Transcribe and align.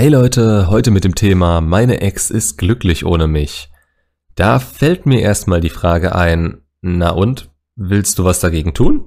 Hey 0.00 0.08
Leute, 0.08 0.70
heute 0.70 0.90
mit 0.90 1.04
dem 1.04 1.14
Thema 1.14 1.60
Meine 1.60 2.00
Ex 2.00 2.30
ist 2.30 2.56
glücklich 2.56 3.04
ohne 3.04 3.26
mich. 3.26 3.68
Da 4.34 4.58
fällt 4.58 5.04
mir 5.04 5.20
erstmal 5.20 5.60
die 5.60 5.68
Frage 5.68 6.14
ein, 6.14 6.62
na 6.80 7.10
und, 7.10 7.50
willst 7.76 8.18
du 8.18 8.24
was 8.24 8.40
dagegen 8.40 8.72
tun? 8.72 9.04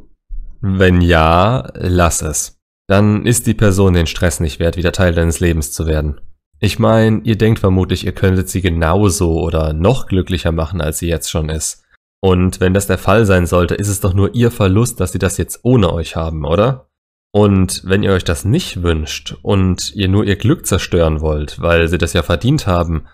Wenn 0.61 1.01
ja, 1.01 1.67
lass 1.73 2.21
es. 2.21 2.59
Dann 2.85 3.25
ist 3.25 3.47
die 3.47 3.55
Person 3.55 3.95
den 3.95 4.05
Stress 4.05 4.39
nicht 4.39 4.59
wert, 4.59 4.77
wieder 4.77 4.91
Teil 4.91 5.15
deines 5.15 5.39
Lebens 5.39 5.71
zu 5.71 5.87
werden. 5.87 6.21
Ich 6.59 6.77
meine, 6.77 7.21
ihr 7.23 7.39
denkt 7.39 7.57
vermutlich, 7.57 8.05
ihr 8.05 8.13
könntet 8.13 8.49
sie 8.49 8.61
genauso 8.61 9.41
oder 9.41 9.73
noch 9.73 10.05
glücklicher 10.05 10.51
machen, 10.51 10.79
als 10.79 10.99
sie 10.99 11.07
jetzt 11.07 11.31
schon 11.31 11.49
ist. 11.49 11.83
Und 12.19 12.59
wenn 12.59 12.75
das 12.75 12.85
der 12.85 12.99
Fall 12.99 13.25
sein 13.25 13.47
sollte, 13.47 13.73
ist 13.73 13.87
es 13.87 13.99
doch 13.99 14.13
nur 14.13 14.35
ihr 14.35 14.51
Verlust, 14.51 14.99
dass 14.99 15.11
sie 15.11 15.17
das 15.17 15.37
jetzt 15.37 15.61
ohne 15.63 15.91
euch 15.91 16.15
haben, 16.15 16.45
oder? 16.45 16.87
Und 17.35 17.81
wenn 17.83 18.03
ihr 18.03 18.11
euch 18.11 18.23
das 18.23 18.45
nicht 18.45 18.83
wünscht 18.83 19.35
und 19.41 19.91
ihr 19.95 20.07
nur 20.07 20.23
ihr 20.23 20.35
Glück 20.35 20.67
zerstören 20.67 21.19
wollt, 21.19 21.59
weil 21.59 21.87
sie 21.87 21.97
das 21.97 22.13
ja 22.13 22.21
verdient 22.21 22.67
haben, 22.67 23.07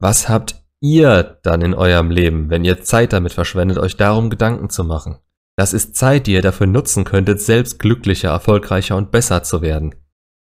was 0.00 0.28
habt 0.28 0.56
ihr 0.80 1.38
dann 1.44 1.62
in 1.62 1.72
eurem 1.72 2.10
Leben, 2.10 2.50
wenn 2.50 2.64
ihr 2.64 2.82
Zeit 2.82 3.12
damit 3.12 3.32
verschwendet, 3.32 3.78
euch 3.78 3.96
darum 3.96 4.30
Gedanken 4.30 4.68
zu 4.68 4.82
machen? 4.82 5.18
Das 5.54 5.72
ist 5.72 5.94
Zeit, 5.94 6.26
die 6.26 6.32
ihr 6.32 6.42
dafür 6.42 6.66
nutzen 6.66 7.04
könntet, 7.04 7.40
selbst 7.40 7.78
glücklicher, 7.78 8.30
erfolgreicher 8.30 8.96
und 8.96 9.12
besser 9.12 9.44
zu 9.44 9.62
werden. 9.62 9.94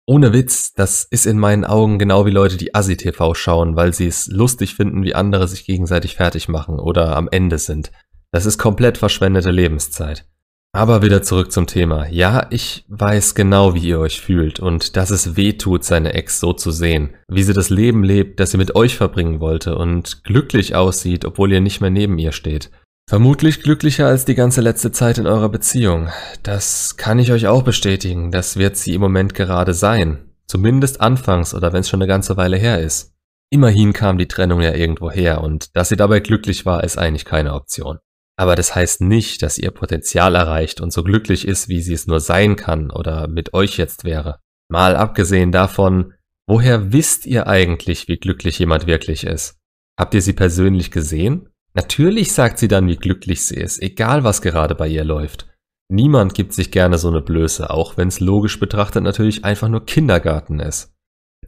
Ohne 0.07 0.33
Witz, 0.33 0.75
das 0.75 1.03
ist 1.03 1.27
in 1.27 1.41
meinen 1.41 1.65
Augen 1.65 1.99
genau 1.99 2.25
wie 2.25 2.31
Leute, 2.31 2.57
die 2.57 2.73
Asi-TV 2.73 3.35
schauen, 3.35 3.75
weil 3.75 3.93
sie 3.93 4.07
es 4.07 4.29
lustig 4.29 4.77
finden, 4.77 5.03
wie 5.03 5.17
andere 5.17 5.49
sich 5.49 5.65
gegenseitig 5.65 6.15
fertig 6.15 6.49
machen 6.49 6.79
oder 6.79 7.17
am 7.17 7.29
Ende 7.29 7.59
sind. 7.59 7.91
Das 8.31 8.47
ist 8.47 8.59
komplett 8.59 8.97
verschwendete 8.97 9.51
Lebenszeit. 9.51 10.25
Aber 10.73 11.03
wieder 11.03 11.23
zurück 11.23 11.51
zum 11.51 11.67
Thema. 11.67 12.07
Ja, 12.09 12.47
ich 12.51 12.85
weiß 12.89 13.35
genau, 13.35 13.75
wie 13.75 13.89
ihr 13.89 13.99
euch 13.99 14.21
fühlt 14.21 14.61
und 14.61 14.97
dass 14.97 15.11
es 15.11 15.35
weh 15.37 15.55
tut, 15.55 15.83
seine 15.85 16.13
Ex 16.13 16.41
so 16.41 16.53
zu 16.53 16.71
sehen. 16.71 17.15
Wie 17.27 17.43
sie 17.43 17.55
das 17.55 17.71
Leben 17.71 18.05
lebt, 18.05 18.39
das 18.39 18.51
sie 18.51 18.59
mit 18.59 18.75
euch 18.77 18.97
verbringen 18.97 19.41
wollte 19.41 19.77
und 19.77 20.25
glücklich 20.25 20.75
aussieht, 20.75 21.25
obwohl 21.25 21.53
ihr 21.53 21.61
nicht 21.61 21.81
mehr 21.81 21.91
neben 21.91 22.19
ihr 22.19 22.33
steht. 22.33 22.71
Vermutlich 23.09 23.63
glücklicher 23.63 24.07
als 24.07 24.27
die 24.27 24.35
ganze 24.35 24.61
letzte 24.61 24.93
Zeit 24.93 25.17
in 25.17 25.27
eurer 25.27 25.49
Beziehung. 25.49 26.11
Das 26.43 26.99
kann 26.99 27.19
ich 27.19 27.33
euch 27.33 27.47
auch 27.47 27.63
bestätigen. 27.63 28.31
Das 28.31 28.59
wird 28.59 28.77
sie 28.77 28.93
im 28.93 29.01
Moment 29.01 29.33
gerade 29.33 29.73
sein. 29.73 30.29
Zumindest 30.47 31.01
anfangs 31.01 31.55
oder 31.55 31.73
wenn 31.73 31.81
es 31.81 31.89
schon 31.89 32.03
eine 32.03 32.09
ganze 32.09 32.37
Weile 32.37 32.59
her 32.59 32.81
ist. 32.81 33.15
Immerhin 33.51 33.95
kam 33.95 34.19
die 34.19 34.29
Trennung 34.29 34.61
ja 34.61 34.75
irgendwo 34.75 35.11
her 35.11 35.41
und 35.41 35.75
dass 35.75 35.89
sie 35.89 35.97
dabei 35.97 36.21
glücklich 36.21 36.67
war, 36.67 36.85
ist 36.85 36.99
eigentlich 36.99 37.25
keine 37.25 37.55
Option. 37.55 37.99
Aber 38.39 38.55
das 38.55 38.75
heißt 38.75 39.01
nicht, 39.01 39.43
dass 39.43 39.59
ihr 39.59 39.73
Potenzial 39.73 40.37
erreicht 40.37 40.81
und 40.81 40.93
so 40.93 41.03
glücklich 41.03 41.47
ist, 41.47 41.69
wie 41.69 41.83
sie 41.83 41.95
es 41.95 42.07
nur 42.07 42.21
sein 42.21 42.55
kann 42.55 42.91
oder 42.91 43.27
mit 43.27 43.53
euch 43.53 43.77
jetzt 43.77 44.05
wäre. 44.05 44.39
Mal 44.71 44.95
abgesehen 44.95 45.51
davon, 45.51 46.15
woher 46.47 46.93
wisst 46.93 47.27
ihr 47.27 47.49
eigentlich, 47.49 48.07
wie 48.07 48.17
glücklich 48.17 48.61
jemand 48.61 48.87
wirklich 48.87 49.25
ist? 49.25 49.57
Habt 49.99 50.15
ihr 50.15 50.23
sie 50.23 50.35
persönlich 50.35 50.93
gesehen? 50.93 51.49
Natürlich 51.75 52.33
sagt 52.33 52.61
sie 52.61 52.69
dann, 52.69 52.87
wie 52.87 52.97
glücklich 52.97 53.45
sie 53.45 53.57
ist, 53.57 53.83
egal 53.83 54.23
was 54.23 54.41
gerade 54.41 54.77
bei 54.77 54.87
ihr 54.87 55.05
läuft. 55.05 55.49
Niemand 55.91 56.35
gibt 56.35 56.53
sich 56.53 56.71
gerne 56.71 56.99
so 56.99 57.09
eine 57.09 57.23
Blöße, 57.23 57.71
auch 57.71 57.97
wenn 57.97 58.09
es 58.09 58.21
logisch 58.21 58.61
betrachtet 58.61 59.03
natürlich 59.03 59.45
einfach 59.45 59.69
nur 59.69 59.85
Kindergarten 59.85 60.61
ist. 60.61 60.95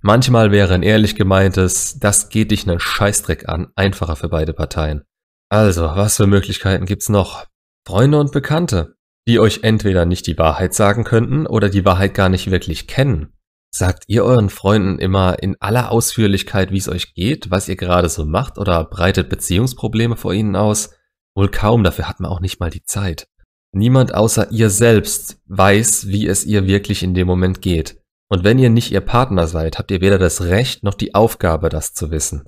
Manchmal 0.02 0.50
wäre 0.50 0.74
ein 0.74 0.83
ehrlich 0.83 1.14
gemeintes, 1.14 2.00
das 2.00 2.30
geht 2.30 2.50
dich 2.50 2.66
nen 2.66 2.80
Scheißdreck 2.80 3.48
an, 3.48 3.68
einfacher 3.77 4.16
für 4.16 4.28
beide 4.28 4.55
Parteien. 4.55 5.05
Also, 5.51 5.83
was 5.83 6.17
für 6.17 6.29
Möglichkeiten 6.29 6.87
gibt's 6.87 7.09
noch? 7.09 7.45
Freunde 7.84 8.20
und 8.20 8.31
Bekannte, 8.31 8.95
die 9.27 9.41
euch 9.41 9.65
entweder 9.65 10.07
nicht 10.07 10.29
die 10.29 10.39
Wahrheit 10.39 10.75
sagen 10.75 11.03
könnten 11.03 11.47
oder 11.48 11.69
die 11.69 11.84
Wahrheit 11.84 12.15
gar 12.15 12.29
nicht 12.29 12.53
wirklich 12.53 12.87
kennen. 12.87 13.33
Sagt 13.73 14.05
ihr 14.07 14.25
euren 14.25 14.48
Freunden 14.48 15.01
immer 15.01 15.42
in 15.42 15.57
aller 15.59 15.91
Ausführlichkeit, 15.91 16.70
wie 16.70 16.79
es 16.79 16.89
euch 16.89 17.15
geht, 17.15 17.51
was 17.51 17.69
ihr 17.69 17.75
gerade 17.75 18.09
so 18.09 18.25
macht 18.27 18.59
oder 18.59 18.85
breitet 18.85 19.29
Beziehungsprobleme 19.29 20.17
vor 20.17 20.33
ihnen 20.33 20.55
aus? 20.55 20.91
Wohl 21.35 21.51
kaum, 21.51 21.83
dafür 21.83 22.08
hat 22.08 22.20
man 22.20 22.30
auch 22.30 22.41
nicht 22.41 22.61
mal 22.61 22.70
die 22.70 22.85
Zeit. 22.85 23.27
Niemand 23.73 24.14
außer 24.14 24.53
ihr 24.53 24.70
selbst 24.70 25.41
weiß, 25.47 26.07
wie 26.07 26.29
es 26.29 26.45
ihr 26.45 26.67
wirklich 26.69 27.03
in 27.03 27.14
dem 27.14 27.27
Moment 27.27 27.61
geht. 27.61 28.01
Und 28.29 28.45
wenn 28.45 28.58
ihr 28.61 28.70
nicht 28.70 28.92
ihr 28.92 29.01
Partner 29.01 29.48
seid, 29.48 29.79
habt 29.79 29.91
ihr 29.91 30.01
weder 30.01 30.19
das 30.19 30.42
Recht 30.42 30.85
noch 30.85 30.95
die 30.95 31.17
Aufgabe, 31.17 31.69
das 31.69 31.92
zu 31.92 32.13
wissen. 32.13 32.45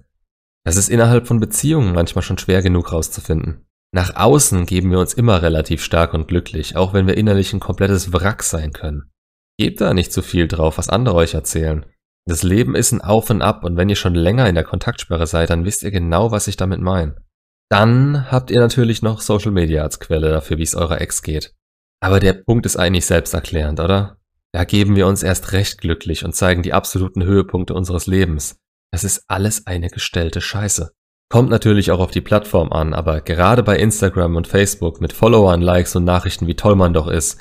Das 0.65 0.77
ist 0.77 0.89
innerhalb 0.89 1.27
von 1.27 1.41
Beziehungen 1.41 1.95
manchmal 1.95 2.23
schon 2.23 2.39
schwer 2.39 2.63
genug 2.63 2.93
rauszufinden. 2.93 3.67
Nach 3.95 4.17
außen 4.17 4.65
geben 4.65 4.91
wir 4.91 4.99
uns 4.99 5.13
immer 5.13 5.43
relativ 5.43 5.83
stark 5.83 6.15
und 6.15 6.29
glücklich, 6.29 6.77
auch 6.77 6.95
wenn 6.95 7.07
wir 7.07 7.17
innerlich 7.17 7.53
ein 7.53 7.61
komplettes 7.61 8.13
Wrack 8.13 8.43
sein 8.43 8.73
können. 8.73 9.11
Gebt 9.59 9.81
da 9.81 9.93
nicht 9.93 10.13
zu 10.13 10.23
viel 10.23 10.49
drauf, 10.49 10.79
was 10.79 10.89
andere 10.89 11.17
euch 11.17 11.35
erzählen. 11.35 11.85
Das 12.27 12.43
Leben 12.43 12.75
ist 12.75 12.93
ein 12.93 13.01
Auf 13.01 13.29
und 13.31 13.43
Ab 13.43 13.65
und 13.65 13.77
wenn 13.77 13.89
ihr 13.89 13.97
schon 13.97 14.15
länger 14.15 14.49
in 14.49 14.55
der 14.55 14.65
Kontaktsperre 14.65 15.27
seid, 15.27 15.51
dann 15.51 15.65
wisst 15.65 15.83
ihr 15.83 15.91
genau, 15.91 16.31
was 16.31 16.47
ich 16.47 16.57
damit 16.57 16.81
meine. 16.81 17.17
Dann 17.69 18.31
habt 18.31 18.51
ihr 18.51 18.61
natürlich 18.61 19.03
noch 19.03 19.21
Social 19.21 19.51
Media 19.51 19.83
als 19.83 19.99
Quelle 19.99 20.31
dafür, 20.31 20.59
wie 20.59 20.63
es 20.63 20.75
eurer 20.75 21.01
Ex 21.01 21.23
geht. 21.23 21.55
Aber 22.01 22.21
der 22.21 22.35
Punkt 22.35 22.67
ist 22.67 22.77
eigentlich 22.77 23.07
selbsterklärend, 23.07 23.81
oder? 23.81 24.19
Da 24.53 24.65
geben 24.65 24.97
wir 24.97 25.07
uns 25.07 25.23
erst 25.23 25.53
recht 25.53 25.79
glücklich 25.79 26.25
und 26.25 26.35
zeigen 26.35 26.63
die 26.63 26.75
absoluten 26.75 27.25
Höhepunkte 27.25 27.75
unseres 27.75 28.07
Lebens. 28.07 28.59
Das 28.93 29.05
ist 29.05 29.25
alles 29.27 29.67
eine 29.67 29.89
gestellte 29.89 30.41
Scheiße. 30.41 30.93
Kommt 31.31 31.49
natürlich 31.49 31.91
auch 31.91 31.99
auf 31.99 32.11
die 32.11 32.21
Plattform 32.21 32.73
an, 32.73 32.93
aber 32.93 33.23
gerade 33.23 33.63
bei 33.63 33.79
Instagram 33.79 34.37
und 34.37 34.47
Facebook 34.47 35.01
mit 35.01 35.15
Followern, 35.15 35.63
Likes 35.63 35.97
und 35.97 36.05
Nachrichten, 36.05 36.47
wie 36.47 36.57
toll 36.57 36.77
man 36.77 36.93
doch 36.93 37.09
ist, 37.09 37.39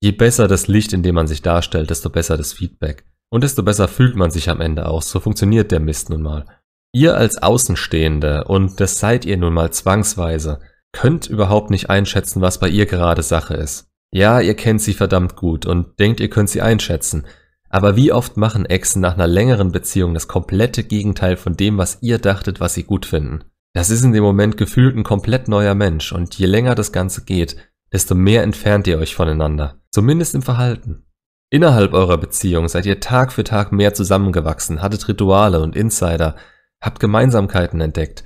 je 0.00 0.10
besser 0.10 0.48
das 0.48 0.66
Licht, 0.66 0.92
in 0.92 1.04
dem 1.04 1.14
man 1.14 1.28
sich 1.28 1.40
darstellt, 1.40 1.88
desto 1.88 2.10
besser 2.10 2.36
das 2.36 2.52
Feedback. 2.52 3.04
Und 3.30 3.44
desto 3.44 3.62
besser 3.62 3.86
fühlt 3.86 4.16
man 4.16 4.32
sich 4.32 4.50
am 4.50 4.60
Ende 4.60 4.88
auch. 4.88 5.02
So 5.02 5.20
funktioniert 5.20 5.70
der 5.70 5.80
Mist 5.80 6.10
nun 6.10 6.22
mal. 6.22 6.46
Ihr 6.92 7.16
als 7.16 7.40
Außenstehende, 7.40 8.44
und 8.44 8.80
das 8.80 8.98
seid 8.98 9.24
ihr 9.24 9.36
nun 9.36 9.54
mal 9.54 9.70
zwangsweise, 9.70 10.60
könnt 10.92 11.26
überhaupt 11.26 11.70
nicht 11.70 11.90
einschätzen, 11.90 12.40
was 12.40 12.58
bei 12.58 12.68
ihr 12.68 12.86
gerade 12.86 13.22
Sache 13.22 13.54
ist. 13.54 13.88
Ja, 14.10 14.40
ihr 14.40 14.54
kennt 14.54 14.80
sie 14.80 14.94
verdammt 14.94 15.36
gut 15.36 15.66
und 15.66 16.00
denkt, 16.00 16.18
ihr 16.20 16.30
könnt 16.30 16.48
sie 16.48 16.62
einschätzen, 16.62 17.26
aber 17.68 17.96
wie 17.96 18.12
oft 18.12 18.36
machen 18.36 18.66
Exen 18.66 19.00
nach 19.00 19.14
einer 19.14 19.26
längeren 19.26 19.72
Beziehung 19.72 20.14
das 20.14 20.28
komplette 20.28 20.84
Gegenteil 20.84 21.36
von 21.36 21.54
dem, 21.54 21.78
was 21.78 21.98
ihr 22.00 22.18
dachtet, 22.18 22.60
was 22.60 22.74
sie 22.74 22.84
gut 22.84 23.06
finden? 23.06 23.44
Das 23.74 23.90
ist 23.90 24.02
in 24.02 24.12
dem 24.12 24.24
Moment 24.24 24.56
gefühlt 24.56 24.96
ein 24.96 25.04
komplett 25.04 25.48
neuer 25.48 25.74
Mensch 25.74 26.12
und 26.12 26.34
je 26.34 26.46
länger 26.46 26.74
das 26.74 26.92
Ganze 26.92 27.24
geht, 27.24 27.56
desto 27.92 28.14
mehr 28.14 28.42
entfernt 28.42 28.86
ihr 28.86 28.98
euch 28.98 29.14
voneinander. 29.14 29.80
Zumindest 29.92 30.34
im 30.34 30.42
Verhalten. 30.42 31.04
Innerhalb 31.50 31.94
eurer 31.94 32.18
Beziehung 32.18 32.68
seid 32.68 32.86
ihr 32.86 33.00
Tag 33.00 33.32
für 33.32 33.44
Tag 33.44 33.72
mehr 33.72 33.94
zusammengewachsen, 33.94 34.82
hattet 34.82 35.08
Rituale 35.08 35.60
und 35.60 35.76
Insider, 35.76 36.36
habt 36.82 37.00
Gemeinsamkeiten 37.00 37.80
entdeckt. 37.80 38.24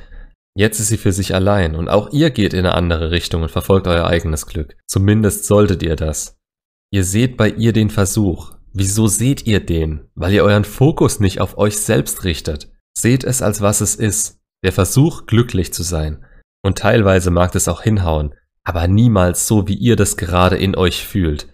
Jetzt 0.54 0.80
ist 0.80 0.88
sie 0.88 0.98
für 0.98 1.12
sich 1.12 1.34
allein 1.34 1.74
und 1.74 1.88
auch 1.88 2.12
ihr 2.12 2.30
geht 2.30 2.52
in 2.52 2.60
eine 2.60 2.74
andere 2.74 3.10
Richtung 3.10 3.42
und 3.42 3.50
verfolgt 3.50 3.86
euer 3.86 4.06
eigenes 4.06 4.46
Glück. 4.46 4.76
Zumindest 4.86 5.46
solltet 5.46 5.82
ihr 5.82 5.96
das. 5.96 6.38
Ihr 6.90 7.04
seht 7.04 7.36
bei 7.36 7.48
ihr 7.48 7.72
den 7.72 7.90
Versuch, 7.90 8.54
Wieso 8.74 9.06
seht 9.06 9.46
ihr 9.46 9.60
den? 9.60 10.08
Weil 10.14 10.32
ihr 10.32 10.44
euren 10.44 10.64
Fokus 10.64 11.20
nicht 11.20 11.40
auf 11.40 11.58
euch 11.58 11.78
selbst 11.78 12.24
richtet. 12.24 12.70
Seht 12.96 13.24
es 13.24 13.42
als 13.42 13.60
was 13.60 13.80
es 13.80 13.94
ist. 13.94 14.38
Der 14.64 14.72
Versuch, 14.72 15.26
glücklich 15.26 15.72
zu 15.72 15.82
sein. 15.82 16.24
Und 16.62 16.78
teilweise 16.78 17.30
mag 17.30 17.54
es 17.54 17.68
auch 17.68 17.82
hinhauen, 17.82 18.34
aber 18.64 18.86
niemals 18.86 19.46
so, 19.46 19.68
wie 19.68 19.74
ihr 19.74 19.96
das 19.96 20.16
gerade 20.16 20.56
in 20.56 20.76
euch 20.76 21.04
fühlt. 21.06 21.48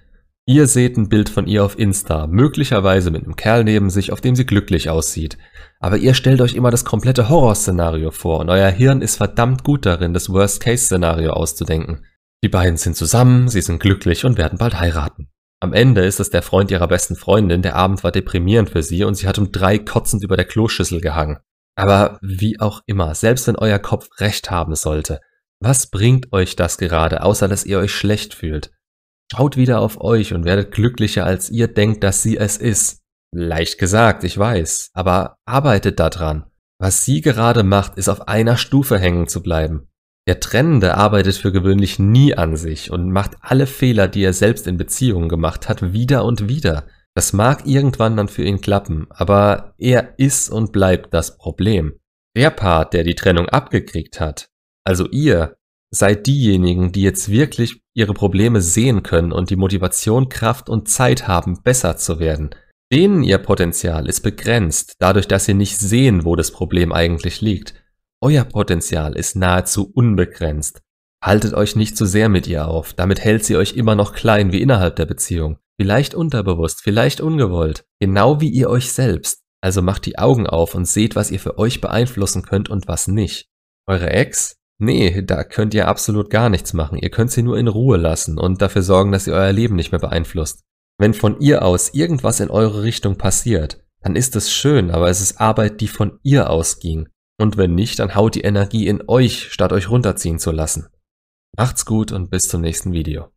Ihr 0.46 0.66
seht 0.66 0.96
ein 0.96 1.08
Bild 1.08 1.28
von 1.28 1.46
ihr 1.46 1.64
auf 1.64 1.78
Insta, 1.78 2.26
möglicherweise 2.26 3.10
mit 3.10 3.24
einem 3.24 3.36
Kerl 3.36 3.64
neben 3.64 3.90
sich, 3.90 4.12
auf 4.12 4.20
dem 4.20 4.34
sie 4.34 4.46
glücklich 4.46 4.88
aussieht. 4.88 5.36
Aber 5.80 5.98
ihr 5.98 6.14
stellt 6.14 6.40
euch 6.40 6.54
immer 6.54 6.70
das 6.70 6.84
komplette 6.84 7.28
Horrorszenario 7.28 8.10
vor 8.10 8.40
und 8.40 8.48
euer 8.48 8.70
Hirn 8.70 9.02
ist 9.02 9.16
verdammt 9.16 9.64
gut 9.64 9.84
darin, 9.84 10.14
das 10.14 10.30
Worst-Case-Szenario 10.30 11.32
auszudenken. 11.32 12.04
Die 12.42 12.48
beiden 12.48 12.76
sind 12.76 12.96
zusammen, 12.96 13.48
sie 13.48 13.60
sind 13.60 13.80
glücklich 13.80 14.24
und 14.24 14.38
werden 14.38 14.58
bald 14.58 14.78
heiraten. 14.78 15.28
Am 15.60 15.72
Ende 15.72 16.04
ist 16.04 16.20
es 16.20 16.30
der 16.30 16.42
Freund 16.42 16.70
ihrer 16.70 16.86
besten 16.86 17.16
Freundin, 17.16 17.62
der 17.62 17.74
Abend 17.74 18.04
war 18.04 18.12
deprimierend 18.12 18.70
für 18.70 18.82
sie 18.82 19.02
und 19.02 19.16
sie 19.16 19.26
hat 19.26 19.38
um 19.38 19.50
drei 19.50 19.78
kotzend 19.78 20.22
über 20.22 20.36
der 20.36 20.46
Kloschüssel 20.46 21.00
gehangen. 21.00 21.38
Aber 21.76 22.18
wie 22.22 22.60
auch 22.60 22.82
immer, 22.86 23.14
selbst 23.14 23.46
wenn 23.46 23.56
euer 23.56 23.78
Kopf 23.78 24.08
recht 24.18 24.50
haben 24.50 24.74
sollte, 24.74 25.20
was 25.60 25.90
bringt 25.90 26.32
euch 26.32 26.54
das 26.54 26.78
gerade, 26.78 27.22
außer 27.22 27.48
dass 27.48 27.64
ihr 27.64 27.78
euch 27.78 27.92
schlecht 27.92 28.34
fühlt? 28.34 28.70
Schaut 29.32 29.56
wieder 29.56 29.80
auf 29.80 30.00
euch 30.00 30.32
und 30.32 30.44
werdet 30.44 30.72
glücklicher, 30.72 31.24
als 31.24 31.50
ihr 31.50 31.68
denkt, 31.68 32.04
dass 32.04 32.22
sie 32.22 32.36
es 32.36 32.56
ist. 32.56 33.02
Leicht 33.34 33.78
gesagt, 33.78 34.24
ich 34.24 34.38
weiß, 34.38 34.90
aber 34.94 35.36
arbeitet 35.44 35.98
daran. 35.98 36.44
Was 36.80 37.04
sie 37.04 37.20
gerade 37.20 37.64
macht, 37.64 37.98
ist 37.98 38.08
auf 38.08 38.28
einer 38.28 38.56
Stufe 38.56 38.98
hängen 38.98 39.26
zu 39.26 39.42
bleiben. 39.42 39.88
Der 40.28 40.40
Trennende 40.40 40.94
arbeitet 40.94 41.36
für 41.36 41.52
gewöhnlich 41.52 41.98
nie 41.98 42.34
an 42.34 42.54
sich 42.54 42.90
und 42.90 43.10
macht 43.10 43.38
alle 43.40 43.66
Fehler, 43.66 44.08
die 44.08 44.22
er 44.22 44.34
selbst 44.34 44.66
in 44.66 44.76
Beziehungen 44.76 45.30
gemacht 45.30 45.70
hat, 45.70 45.94
wieder 45.94 46.26
und 46.26 46.50
wieder. 46.50 46.84
Das 47.14 47.32
mag 47.32 47.62
irgendwann 47.64 48.18
dann 48.18 48.28
für 48.28 48.42
ihn 48.42 48.60
klappen, 48.60 49.06
aber 49.08 49.72
er 49.78 50.18
ist 50.18 50.50
und 50.50 50.70
bleibt 50.70 51.14
das 51.14 51.38
Problem. 51.38 51.94
Der 52.36 52.50
Part, 52.50 52.92
der 52.92 53.04
die 53.04 53.14
Trennung 53.14 53.48
abgekriegt 53.48 54.20
hat, 54.20 54.50
also 54.84 55.08
ihr, 55.08 55.56
seid 55.90 56.26
diejenigen, 56.26 56.92
die 56.92 57.04
jetzt 57.04 57.30
wirklich 57.30 57.80
ihre 57.94 58.12
Probleme 58.12 58.60
sehen 58.60 59.02
können 59.02 59.32
und 59.32 59.48
die 59.48 59.56
Motivation, 59.56 60.28
Kraft 60.28 60.68
und 60.68 60.90
Zeit 60.90 61.26
haben, 61.26 61.62
besser 61.62 61.96
zu 61.96 62.20
werden. 62.20 62.50
Denen 62.92 63.22
ihr 63.22 63.38
Potenzial 63.38 64.06
ist 64.06 64.20
begrenzt, 64.20 64.96
dadurch, 64.98 65.26
dass 65.26 65.46
sie 65.46 65.54
nicht 65.54 65.78
sehen, 65.78 66.26
wo 66.26 66.36
das 66.36 66.50
Problem 66.50 66.92
eigentlich 66.92 67.40
liegt. 67.40 67.74
Euer 68.20 68.44
Potenzial 68.44 69.16
ist 69.16 69.36
nahezu 69.36 69.90
unbegrenzt. 69.94 70.82
Haltet 71.22 71.54
euch 71.54 71.76
nicht 71.76 71.96
zu 71.96 72.04
sehr 72.04 72.28
mit 72.28 72.46
ihr 72.48 72.66
auf, 72.66 72.92
damit 72.92 73.20
hält 73.20 73.44
sie 73.44 73.56
euch 73.56 73.74
immer 73.74 73.94
noch 73.94 74.12
klein 74.12 74.50
wie 74.50 74.60
innerhalb 74.60 74.96
der 74.96 75.06
Beziehung. 75.06 75.58
Vielleicht 75.80 76.14
unterbewusst, 76.14 76.82
vielleicht 76.82 77.20
ungewollt, 77.20 77.84
genau 78.00 78.40
wie 78.40 78.48
ihr 78.48 78.70
euch 78.70 78.92
selbst. 78.92 79.42
Also 79.60 79.82
macht 79.82 80.06
die 80.06 80.18
Augen 80.18 80.48
auf 80.48 80.74
und 80.74 80.86
seht, 80.86 81.14
was 81.14 81.30
ihr 81.30 81.38
für 81.38 81.58
euch 81.58 81.80
beeinflussen 81.80 82.42
könnt 82.42 82.68
und 82.68 82.88
was 82.88 83.06
nicht. 83.06 83.48
Eure 83.86 84.10
Ex? 84.10 84.56
Nee, 84.80 85.22
da 85.22 85.44
könnt 85.44 85.74
ihr 85.74 85.88
absolut 85.88 86.30
gar 86.30 86.48
nichts 86.48 86.72
machen. 86.72 86.98
Ihr 86.98 87.10
könnt 87.10 87.30
sie 87.30 87.42
nur 87.42 87.58
in 87.58 87.68
Ruhe 87.68 87.96
lassen 87.96 88.38
und 88.38 88.62
dafür 88.62 88.82
sorgen, 88.82 89.12
dass 89.12 89.24
sie 89.24 89.32
euer 89.32 89.52
Leben 89.52 89.76
nicht 89.76 89.92
mehr 89.92 90.00
beeinflusst. 90.00 90.62
Wenn 90.98 91.14
von 91.14 91.40
ihr 91.40 91.62
aus 91.64 91.94
irgendwas 91.94 92.40
in 92.40 92.50
eure 92.50 92.82
Richtung 92.82 93.16
passiert, 93.16 93.84
dann 94.02 94.16
ist 94.16 94.36
es 94.36 94.52
schön, 94.52 94.90
aber 94.90 95.08
es 95.08 95.20
ist 95.20 95.40
Arbeit, 95.40 95.80
die 95.80 95.88
von 95.88 96.18
ihr 96.22 96.50
ausging. 96.50 97.08
Und 97.40 97.56
wenn 97.56 97.74
nicht, 97.74 97.98
dann 97.98 98.14
haut 98.14 98.34
die 98.34 98.42
Energie 98.42 98.88
in 98.88 99.02
euch, 99.06 99.52
statt 99.52 99.72
euch 99.72 99.88
runterziehen 99.88 100.38
zu 100.38 100.50
lassen. 100.50 100.88
Macht's 101.56 101.86
gut 101.86 102.12
und 102.12 102.30
bis 102.30 102.42
zum 102.42 102.60
nächsten 102.60 102.92
Video. 102.92 103.30